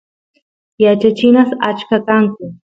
[0.83, 2.43] yachachinas achka kanku